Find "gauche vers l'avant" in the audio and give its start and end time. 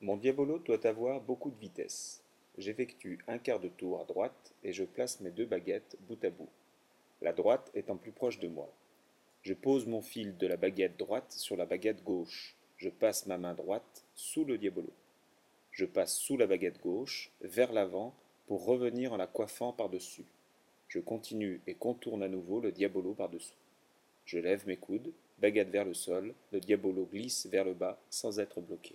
16.80-18.14